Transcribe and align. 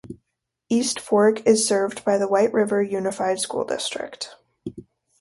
East 0.67 0.99
Fork 0.99 1.45
is 1.45 1.67
served 1.67 2.03
by 2.03 2.17
the 2.17 2.25
Whiteriver 2.27 2.81
Unified 2.81 3.37
School 3.39 3.63
District. 3.63 4.35